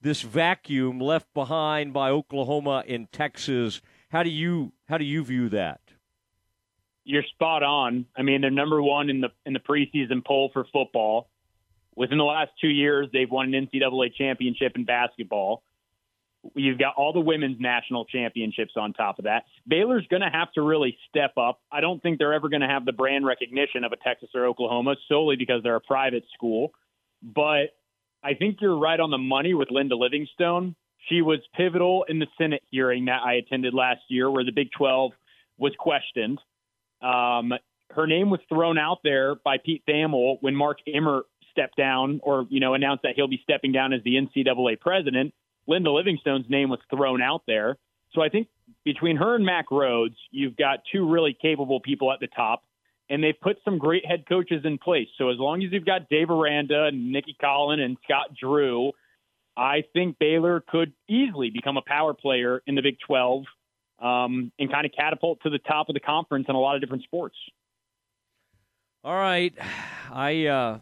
this 0.06 0.22
vacuum 0.22 1.00
left 1.00 1.34
behind 1.34 1.92
by 1.92 2.10
Oklahoma 2.10 2.84
and 2.88 3.12
Texas 3.12 3.82
how 4.16 4.24
do 4.24 4.30
you 4.30 4.72
how 4.88 4.98
do 4.98 5.04
you 5.04 5.26
view 5.26 5.50
that? 5.50 5.82
You're 7.04 7.24
spot 7.24 7.64
on. 7.64 8.06
I 8.16 8.22
mean, 8.22 8.40
they're 8.40 8.50
number 8.50 8.82
one 8.82 9.10
in 9.10 9.20
the 9.20 9.28
in 9.46 9.52
the 9.52 9.60
preseason 9.60 10.26
poll 10.26 10.52
for 10.54 10.66
football. 10.72 11.30
Within 11.98 12.18
the 12.18 12.24
last 12.24 12.52
two 12.62 12.70
years, 12.70 13.10
they've 13.12 13.30
won 13.30 13.54
an 13.54 13.68
NCAA 13.68 14.16
championship 14.16 14.74
in 14.76 14.86
basketball. 14.86 15.64
You've 16.56 16.78
got 16.78 16.96
all 16.96 17.12
the 17.12 17.20
women's 17.20 17.60
national 17.60 18.06
championships 18.06 18.74
on 18.78 18.94
top 18.94 19.20
of 19.20 19.26
that. 19.26 19.44
Baylor's 19.68 20.06
going 20.08 20.22
to 20.22 20.30
have 20.30 20.52
to 20.54 20.62
really 20.62 20.98
step 21.10 21.34
up. 21.38 21.60
I 21.70 21.82
don't 21.82 22.02
think 22.02 22.20
they're 22.20 22.34
ever 22.34 22.48
going 22.48 22.62
to 22.62 22.68
have 22.68 22.86
the 22.86 22.94
brand 22.94 23.26
recognition 23.26 23.84
of 23.84 23.92
a 23.92 23.98
Texas 23.98 24.30
or 24.34 24.46
Oklahoma 24.46 24.96
solely 25.10 25.36
because 25.36 25.62
they're 25.64 25.76
a 25.76 25.82
private 25.82 26.24
school. 26.34 26.72
But 27.22 27.76
I 28.25 28.34
think 28.34 28.58
you're 28.60 28.77
right 28.77 29.00
on 29.00 29.12
the 29.12 29.20
money 29.20 29.53
with 29.53 29.70
Linda 29.70 29.96
Livingstone. 29.96 30.75
She 31.10 31.22
was 31.22 31.39
pivotal 31.55 32.05
in 32.10 32.17
the 32.17 32.25
Senate 32.39 32.63
hearing 32.72 33.05
that 33.05 33.22
I 33.24 33.36
attended 33.36 33.75
last 33.75 34.01
year 34.10 34.32
where 34.32 34.44
the 34.44 34.51
Big 34.51 34.70
12 34.75 35.12
was 35.60 35.74
questioned. 35.77 36.39
Um, 37.03 37.53
her 37.91 38.08
name 38.08 38.32
was 38.32 38.39
thrown 38.50 38.79
out 38.79 39.01
there 39.03 39.36
by 39.36 39.58
Pete 39.63 39.84
Thamel 39.88 40.38
when 40.41 40.55
Mark 40.55 40.79
Emmert 40.91 41.25
stepped 41.51 41.77
down 41.77 42.20
or, 42.24 42.48
you 42.50 42.60
know, 42.60 42.74
announced 42.74 43.03
that 43.03 43.13
he'll 43.15 43.27
be 43.27 43.39
stepping 43.44 43.72
down 43.72 43.94
as 43.94 44.01
the 44.03 44.15
NCAA 44.15 44.79
president. 44.79 45.32
Linda 45.67 45.91
Livingstone's 45.91 46.50
name 46.50 46.70
was 46.70 46.79
thrown 46.89 47.22
out 47.22 47.44
there. 47.46 47.77
So 48.13 48.24
I 48.24 48.29
think 48.29 48.48
between 48.84 49.17
her 49.17 49.36
and 49.36 49.46
Mack 49.46 49.70
Rhoades, 49.70 50.17
you've 50.32 50.58
got 50.58 50.79
two 50.91 51.08
really 51.08 51.38
capable 51.39 51.79
people 51.79 52.12
at 52.12 52.20
the 52.20 52.27
top, 52.27 52.63
and 53.10 53.24
they've 53.24 53.40
put 53.40 53.58
some 53.64 53.78
great 53.78 54.06
head 54.06 54.26
coaches 54.28 54.62
in 54.64 54.78
place. 54.78 55.08
So 55.18 55.30
as 55.30 55.38
long 55.38 55.64
as 55.64 55.72
you've 55.72 55.86
got 55.86 56.10
Dave 56.10 56.30
Aranda 56.30 56.86
and 56.86 57.12
Nicki 57.12 57.36
Collen 57.42 57.80
and 57.80 57.98
Scott 58.04 58.36
Drew, 58.40 58.92
I 59.58 59.84
think 59.94 60.18
Baylor 60.20 60.64
could 60.68 60.94
easily 61.08 61.50
become 61.50 61.78
a 61.78 61.82
power 61.86 62.14
player 62.14 62.62
in 62.68 62.76
the 62.76 62.82
Big 62.82 62.98
12 63.06 63.44
um, 64.02 64.52
and 64.60 64.72
kind 64.72 64.86
of 64.86 64.92
catapult 64.98 65.40
to 65.44 65.50
the 65.50 65.60
top 65.60 65.90
of 65.90 65.94
the 65.94 66.00
conference 66.00 66.48
in 66.50 66.56
a 66.56 66.60
lot 66.60 66.76
of 66.76 66.82
different 66.82 67.04
sports. 67.04 67.36
All 69.04 69.16
right, 69.16 69.54
I 70.12 70.48
uh, 70.48 70.80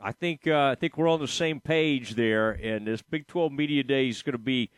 I 0.00 0.12
think 0.12 0.46
uh, 0.46 0.66
I 0.66 0.74
think 0.74 0.98
we're 0.98 1.08
on 1.08 1.18
the 1.18 1.26
same 1.26 1.60
page 1.60 2.14
there, 2.14 2.50
and 2.50 2.86
this 2.86 3.00
Big 3.00 3.26
12 3.26 3.52
Media 3.52 3.82
Day 3.82 4.08
is 4.08 4.22
going 4.22 4.34
to 4.34 4.38
be 4.38 4.70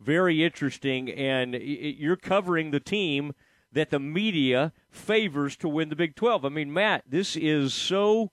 very 0.00 0.44
interesting. 0.44 1.10
And 1.10 1.54
you're 1.54 2.16
covering 2.16 2.70
the 2.70 2.78
team 2.78 3.32
that 3.72 3.90
the 3.90 3.98
media 3.98 4.72
favors 4.90 5.56
to 5.56 5.68
win 5.68 5.88
the 5.88 5.96
Big 5.96 6.14
12. 6.14 6.44
I 6.44 6.48
mean, 6.48 6.72
Matt, 6.72 7.04
this 7.08 7.36
is 7.36 7.74
so 7.74 8.30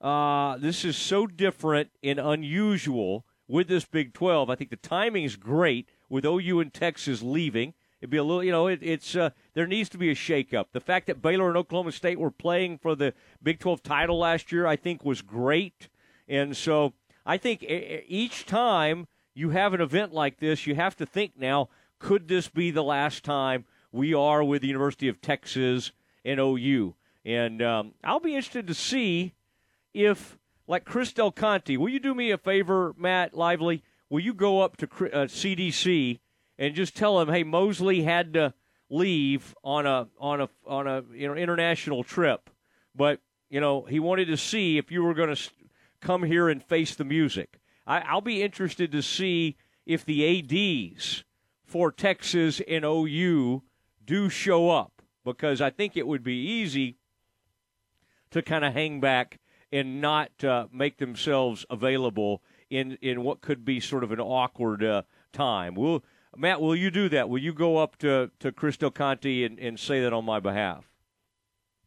uh, 0.00 0.56
this 0.58 0.84
is 0.84 0.96
so 0.96 1.26
different 1.26 1.90
and 2.02 2.18
unusual 2.18 3.24
with 3.48 3.68
this 3.68 3.84
Big 3.84 4.14
12. 4.14 4.48
I 4.48 4.54
think 4.54 4.70
the 4.70 4.76
timing 4.76 5.24
is 5.24 5.36
great 5.36 5.88
with 6.08 6.24
OU 6.24 6.60
and 6.60 6.72
Texas 6.72 7.22
leaving. 7.22 7.74
It'd 8.00 8.10
be 8.10 8.16
a 8.16 8.22
little, 8.22 8.44
you 8.44 8.52
know, 8.52 8.68
it, 8.68 8.78
it's 8.80 9.16
uh, 9.16 9.30
there 9.54 9.66
needs 9.66 9.88
to 9.88 9.98
be 9.98 10.10
a 10.10 10.14
shakeup. 10.14 10.66
The 10.72 10.80
fact 10.80 11.08
that 11.08 11.20
Baylor 11.20 11.48
and 11.48 11.56
Oklahoma 11.56 11.90
State 11.90 12.20
were 12.20 12.30
playing 12.30 12.78
for 12.78 12.94
the 12.94 13.12
Big 13.42 13.58
12 13.58 13.82
title 13.82 14.18
last 14.18 14.52
year, 14.52 14.66
I 14.66 14.76
think, 14.76 15.04
was 15.04 15.20
great. 15.20 15.88
And 16.28 16.56
so 16.56 16.92
I 17.26 17.38
think 17.38 17.64
each 17.66 18.46
time 18.46 19.08
you 19.34 19.50
have 19.50 19.74
an 19.74 19.80
event 19.80 20.12
like 20.12 20.38
this, 20.38 20.66
you 20.66 20.76
have 20.76 20.96
to 20.96 21.06
think 21.06 21.32
now: 21.36 21.70
could 21.98 22.28
this 22.28 22.48
be 22.48 22.70
the 22.70 22.84
last 22.84 23.24
time 23.24 23.64
we 23.92 24.14
are 24.14 24.42
with 24.44 24.62
the 24.62 24.68
University 24.68 25.08
of 25.08 25.20
Texas 25.20 25.92
and 26.24 26.40
OU? 26.40 26.94
And 27.24 27.62
um, 27.62 27.94
I'll 28.02 28.20
be 28.20 28.34
interested 28.34 28.66
to 28.66 28.74
see 28.74 29.34
if, 29.92 30.38
like 30.66 30.84
Chris 30.84 31.12
Del 31.12 31.32
Conte, 31.32 31.76
will 31.76 31.88
you 31.88 32.00
do 32.00 32.14
me 32.14 32.30
a 32.30 32.38
favor, 32.38 32.94
Matt 32.96 33.34
Lively? 33.34 33.82
Will 34.10 34.20
you 34.20 34.34
go 34.34 34.60
up 34.60 34.76
to 34.78 34.86
uh, 34.86 35.26
CDC? 35.26 36.20
and 36.58 36.74
just 36.74 36.96
tell 36.96 37.20
him, 37.20 37.28
hey, 37.28 37.44
Mosley 37.44 38.02
had 38.02 38.34
to 38.34 38.52
leave 38.90 39.54
on 39.62 39.86
a 39.86 40.08
on 40.18 40.40
a 40.40 40.48
on 40.66 40.86
a 40.86 41.04
you 41.14 41.28
know 41.28 41.34
international 41.34 42.02
trip, 42.02 42.50
but 42.94 43.20
you 43.48 43.60
know 43.60 43.82
he 43.84 44.00
wanted 44.00 44.26
to 44.26 44.36
see 44.36 44.76
if 44.76 44.90
you 44.90 45.02
were 45.02 45.14
going 45.14 45.34
to 45.34 45.50
come 46.00 46.24
here 46.24 46.48
and 46.48 46.62
face 46.62 46.94
the 46.94 47.04
music. 47.04 47.60
I, 47.86 48.00
I'll 48.00 48.20
be 48.20 48.42
interested 48.42 48.92
to 48.92 49.02
see 49.02 49.56
if 49.86 50.04
the 50.04 50.40
ads 50.40 51.24
for 51.64 51.92
Texas 51.92 52.60
and 52.66 52.84
OU 52.84 53.62
do 54.08 54.28
show 54.30 54.70
up 54.70 55.02
because 55.24 55.60
I 55.60 55.70
think 55.70 55.96
it 55.96 56.06
would 56.06 56.24
be 56.24 56.34
easy 56.34 56.96
to 58.30 58.42
kind 58.42 58.64
of 58.64 58.72
hang 58.72 59.00
back 59.00 59.38
and 59.70 60.00
not 60.00 60.42
uh, 60.42 60.66
make 60.72 60.96
themselves 60.96 61.66
available 61.70 62.42
in 62.70 62.98
in 63.02 63.22
what 63.22 63.42
could 63.42 63.64
be 63.64 63.78
sort 63.78 64.02
of 64.02 64.10
an 64.10 64.18
awkward 64.18 64.82
uh, 64.82 65.02
time. 65.32 65.74
We'll 65.74 66.02
Matt, 66.36 66.60
will 66.60 66.74
you 66.76 66.90
do 66.90 67.08
that? 67.10 67.28
Will 67.28 67.38
you 67.38 67.52
go 67.52 67.78
up 67.78 67.96
to, 67.98 68.30
to 68.40 68.52
Chris 68.52 68.76
Del 68.76 68.90
Conte 68.90 69.42
and, 69.42 69.58
and 69.58 69.78
say 69.78 70.00
that 70.02 70.12
on 70.12 70.24
my 70.24 70.40
behalf? 70.40 70.88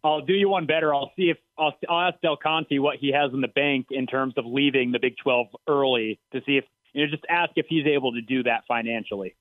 I'll 0.03 0.21
do 0.21 0.33
you 0.33 0.49
one 0.49 0.65
better. 0.65 0.93
I'll 0.93 1.11
see 1.15 1.29
if 1.29 1.37
I'll, 1.57 1.73
I'll 1.87 2.09
ask 2.09 2.19
Del 2.21 2.37
Conte 2.37 2.77
what 2.79 2.97
he 2.97 3.11
has 3.11 3.31
in 3.33 3.41
the 3.41 3.47
bank 3.47 3.87
in 3.91 4.07
terms 4.07 4.33
of 4.37 4.45
leaving 4.45 4.91
the 4.91 4.99
Big 4.99 5.15
12 5.17 5.47
early 5.67 6.19
to 6.33 6.41
see 6.45 6.57
if 6.57 6.65
you 6.93 7.05
know 7.05 7.11
just 7.11 7.23
ask 7.29 7.51
if 7.55 7.67
he's 7.69 7.85
able 7.85 8.13
to 8.13 8.21
do 8.21 8.43
that 8.43 8.63
financially. 8.67 9.35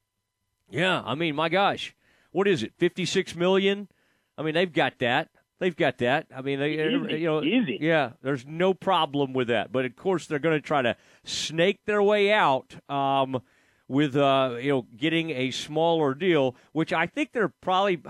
Yeah, 0.71 1.03
I 1.05 1.15
mean, 1.15 1.35
my 1.35 1.49
gosh, 1.49 1.95
what 2.33 2.49
is 2.49 2.63
it? 2.63 2.73
56 2.79 3.35
million? 3.37 3.89
I 4.37 4.43
mean, 4.43 4.55
they've 4.55 4.73
got 4.73 4.99
that. 5.01 5.29
They've 5.59 5.77
got 5.77 5.99
that. 5.99 6.27
I 6.35 6.41
mean, 6.41 6.59
they, 6.59 6.73
easy, 6.73 7.21
you 7.21 7.27
know, 7.27 7.43
easy. 7.43 7.79
Yeah, 7.81 8.13
there's 8.23 8.47
no 8.47 8.73
problem 8.73 9.35
with 9.35 9.49
that. 9.49 9.71
But 9.71 9.85
of 9.85 9.95
course, 9.95 10.27
they're 10.27 10.39
going 10.39 10.57
to 10.57 10.67
try 10.67 10.81
to 10.81 10.97
snake 11.25 11.81
their 11.85 12.03
way 12.03 12.33
out. 12.33 12.77
Um, 12.89 13.43
with 13.91 14.17
uh, 14.17 14.57
you 14.61 14.71
know 14.71 14.87
getting 14.97 15.31
a 15.31 15.51
smaller 15.51 16.15
deal, 16.15 16.55
which 16.73 16.93
I 16.93 17.07
think 17.07 17.33
they're 17.33 17.53
probably. 17.61 18.01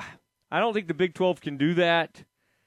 I 0.52 0.60
don't 0.60 0.74
think 0.74 0.88
the 0.88 0.94
Big 0.94 1.14
12 1.14 1.40
can 1.40 1.56
do 1.56 1.74
that. 1.74 2.24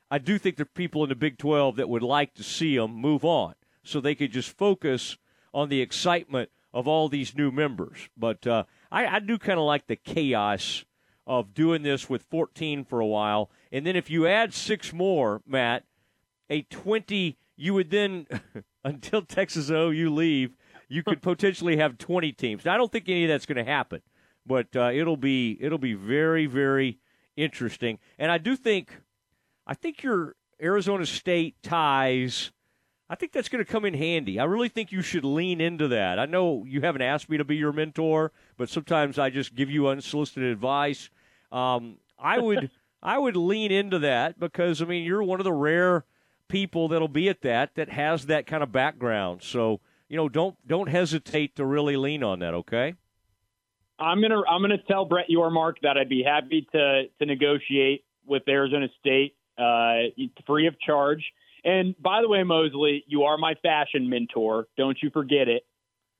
I 0.09 0.17
do 0.17 0.37
think 0.37 0.55
there 0.55 0.63
are 0.63 0.73
people 0.73 1.03
in 1.03 1.09
the 1.09 1.15
Big 1.15 1.37
12 1.37 1.75
that 1.75 1.89
would 1.89 2.01
like 2.01 2.33
to 2.35 2.43
see 2.43 2.77
them 2.77 2.95
move 2.95 3.23
on, 3.23 3.53
so 3.83 3.99
they 3.99 4.15
could 4.15 4.31
just 4.31 4.57
focus 4.57 5.17
on 5.53 5.69
the 5.69 5.81
excitement 5.81 6.49
of 6.73 6.87
all 6.87 7.07
these 7.07 7.35
new 7.35 7.51
members. 7.51 8.09
But 8.17 8.47
uh, 8.47 8.63
I, 8.91 9.05
I 9.05 9.19
do 9.19 9.37
kind 9.37 9.59
of 9.59 9.65
like 9.65 9.85
the 9.85 9.95
chaos 9.95 10.85
of 11.25 11.53
doing 11.53 11.83
this 11.83 12.09
with 12.09 12.23
14 12.23 12.83
for 12.83 12.99
a 12.99 13.07
while, 13.07 13.49
and 13.71 13.85
then 13.85 13.95
if 13.95 14.09
you 14.09 14.27
add 14.27 14.53
six 14.53 14.91
more, 14.91 15.41
Matt, 15.45 15.83
a 16.49 16.63
20, 16.63 17.37
you 17.55 17.73
would 17.73 17.89
then 17.89 18.27
until 18.83 19.21
Texas 19.21 19.69
OU 19.69 20.09
leave 20.13 20.55
you 20.93 21.03
could 21.03 21.21
potentially 21.21 21.77
have 21.77 21.97
20 21.97 22.31
teams. 22.33 22.65
Now, 22.65 22.75
I 22.75 22.77
don't 22.77 22.91
think 22.91 23.09
any 23.09 23.23
of 23.23 23.29
that's 23.29 23.45
going 23.45 23.63
to 23.63 23.69
happen, 23.69 24.01
but 24.45 24.67
uh, 24.75 24.91
it'll 24.93 25.17
be 25.17 25.57
it'll 25.59 25.77
be 25.77 25.93
very 25.93 26.45
very 26.45 26.99
interesting. 27.35 27.99
And 28.17 28.31
I 28.31 28.37
do 28.37 28.55
think 28.55 29.01
I 29.65 29.73
think 29.73 30.03
your 30.03 30.35
Arizona 30.61 31.05
State 31.05 31.55
ties. 31.63 32.51
I 33.13 33.15
think 33.15 33.31
that's 33.31 33.47
going 33.47 33.63
to 33.63 33.71
come 33.71 33.85
in 33.85 33.93
handy. 33.93 34.39
I 34.39 34.45
really 34.45 34.69
think 34.69 34.91
you 34.91 35.03
should 35.03 35.23
lean 35.23 35.61
into 35.61 35.87
that. 35.89 36.17
I 36.17 36.25
know 36.25 36.65
you 36.65 36.81
haven't 36.81 37.03
asked 37.03 37.29
me 37.29 37.37
to 37.37 37.43
be 37.43 37.55
your 37.55 37.71
mentor, 37.71 38.31
but 38.57 38.69
sometimes 38.69 39.19
I 39.19 39.29
just 39.29 39.53
give 39.53 39.69
you 39.69 39.87
unsolicited 39.87 40.51
advice. 40.51 41.11
Um, 41.51 41.97
I 42.17 42.39
would 42.39 42.71
I 43.03 43.19
would 43.19 43.35
lean 43.35 43.71
into 43.71 43.99
that 43.99 44.39
because 44.39 44.81
I 44.81 44.85
mean 44.85 45.03
you're 45.03 45.21
one 45.21 45.39
of 45.39 45.43
the 45.43 45.53
rare 45.53 46.05
people 46.47 46.87
that'll 46.87 47.07
be 47.07 47.29
at 47.29 47.41
that 47.41 47.75
that 47.75 47.89
has 47.89 48.25
that 48.25 48.47
kind 48.47 48.63
of 48.63 48.71
background. 48.71 49.43
So 49.43 49.79
you 50.09 50.17
know, 50.17 50.27
don't 50.27 50.55
don't 50.67 50.89
hesitate 50.89 51.55
to 51.57 51.65
really 51.67 51.95
lean 51.95 52.23
on 52.23 52.39
that. 52.39 52.55
Okay. 52.55 52.95
I'm 53.99 54.23
gonna 54.23 54.41
I'm 54.49 54.63
gonna 54.63 54.79
tell 54.87 55.05
Brett 55.05 55.27
Yormark 55.29 55.75
that 55.83 55.99
I'd 55.99 56.09
be 56.09 56.23
happy 56.23 56.67
to 56.71 57.03
to 57.19 57.25
negotiate 57.27 58.05
with 58.25 58.41
Arizona 58.47 58.87
State 58.99 59.35
uh, 59.59 60.09
free 60.47 60.65
of 60.65 60.79
charge. 60.79 61.23
And 61.63 61.95
by 62.01 62.21
the 62.21 62.27
way, 62.27 62.43
Mosley, 62.43 63.03
you 63.07 63.23
are 63.23 63.37
my 63.37 63.55
fashion 63.61 64.09
mentor. 64.09 64.67
Don't 64.77 64.97
you 65.01 65.09
forget 65.09 65.47
it. 65.47 65.63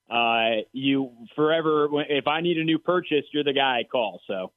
Uh, 0.10 0.64
you 0.72 1.12
forever. 1.36 1.90
If 2.10 2.28
I 2.28 2.42
need 2.42 2.58
a 2.58 2.64
new 2.64 2.80
purchase, 2.80 3.26
you're 3.34 3.44
the 3.44 3.54
guy 3.54 3.80
I 3.80 3.84
call. 3.84 4.22
So. 4.28 4.52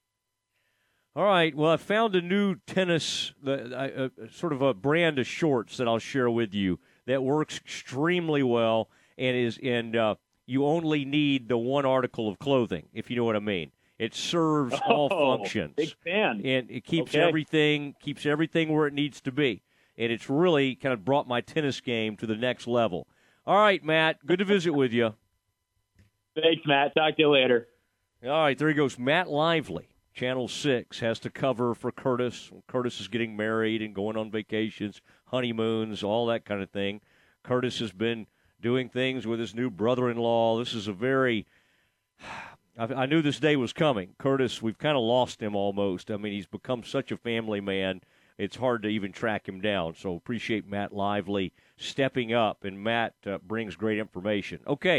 All 1.17 1.25
right. 1.25 1.55
Well, 1.55 1.71
I 1.71 1.77
found 1.79 2.15
a 2.15 2.21
new 2.21 2.57
tennis, 2.67 3.33
uh, 3.47 4.09
sort 4.31 4.53
of 4.53 4.61
a 4.61 4.75
brand 4.75 5.19
of 5.19 5.27
shorts 5.27 5.79
that 5.79 5.89
I'll 5.89 5.99
share 5.99 6.29
with 6.29 6.53
you 6.53 6.79
that 7.07 7.23
works 7.23 7.57
extremely 7.57 8.43
well 8.43 8.91
and 9.17 9.37
is 9.37 9.59
and 9.63 9.97
uh, 9.97 10.17
you 10.45 10.67
only 10.67 11.05
need 11.05 11.49
the 11.49 11.57
one 11.57 11.87
article 11.87 12.29
of 12.29 12.39
clothing, 12.39 12.89
if 12.93 13.11
you 13.11 13.17
know 13.17 13.25
what 13.25 13.37
I 13.37 13.41
mean. 13.41 13.73
It 13.99 14.15
serves 14.15 14.75
oh, 14.87 15.09
all 15.09 15.39
functions. 15.39 15.73
Big 15.75 15.95
fan. 16.05 16.43
And 16.45 16.71
it 16.71 16.85
keeps 16.85 17.15
okay. 17.15 17.21
everything 17.21 17.95
keeps 18.03 18.27
everything 18.27 18.75
where 18.75 18.87
it 18.87 18.93
needs 18.93 19.21
to 19.23 19.33
be. 19.33 19.63
And 19.99 20.13
it's 20.13 20.29
really 20.29 20.75
kind 20.75 20.93
of 20.93 21.05
brought 21.05 21.27
my 21.27 21.41
tennis 21.41 21.81
game 21.81 22.17
to 22.17 22.27
the 22.27 22.37
next 22.37 22.67
level. 22.67 23.07
All 23.47 23.57
right, 23.57 23.83
Matt. 23.83 24.25
Good 24.27 24.41
to 24.41 24.45
visit 24.45 24.73
with 24.73 24.93
you. 24.93 25.15
Thanks, 26.35 26.63
Matt. 26.67 26.95
Talk 26.95 27.17
to 27.17 27.23
you 27.23 27.31
later. 27.31 27.69
All 28.25 28.31
right, 28.31 28.59
there 28.59 28.69
he 28.69 28.75
goes. 28.75 28.99
Matt 28.99 29.29
Lively, 29.29 29.89
Channel 30.13 30.49
6, 30.49 31.01
has 31.01 31.19
to 31.21 31.31
cover 31.31 31.75
for 31.75 31.93
Curtis. 31.93 32.51
Curtis 32.67 33.01
is 33.01 33.09
getting 33.09 33.37
married 33.37 33.83
and 33.83 33.95
going 33.95 34.17
on 34.17 34.31
vacations, 34.31 35.01
honeymoons, 35.27 36.03
all 36.03 36.27
that 36.27 36.45
kind 36.45 36.63
of 36.63 36.71
thing. 36.71 37.01
Curtis 37.43 37.79
has 37.79 37.93
been 37.93 38.27
doing 38.61 38.89
things 38.89 39.27
with 39.27 39.39
his 39.39 39.55
new 39.55 39.71
brother 39.71 40.11
in 40.11 40.17
law. 40.17 40.59
This 40.59 40.75
is 40.75 40.89
a 40.89 40.93
very 40.93 41.47
I, 42.79 42.85
I 42.85 43.07
knew 43.07 43.23
this 43.23 43.41
day 43.41 43.57
was 43.57 43.73
coming. 43.73 44.15
Curtis, 44.19 44.61
we've 44.61 44.79
kind 44.79 44.97
of 44.97 45.03
lost 45.03 45.41
him 45.41 45.57
almost. 45.57 46.11
I 46.11 46.17
mean, 46.17 46.33
he's 46.33 46.47
become 46.47 46.83
such 46.85 47.11
a 47.11 47.17
family 47.17 47.61
man. 47.61 48.03
It's 48.39 48.57
hard 48.57 48.83
to 48.83 48.89
even 48.89 49.13
track 49.13 49.49
him 49.49 49.61
down. 49.61 49.95
So 49.95 50.15
appreciate 50.15 50.67
Matt 50.69 50.93
Lively 50.93 51.53
stepping 51.77 52.33
up, 52.35 52.65
and 52.65 52.83
Matt 52.83 53.15
uh, 53.27 53.39
brings 53.39 53.77
great 53.77 53.99
information. 53.99 54.61
Okay. 54.67 54.95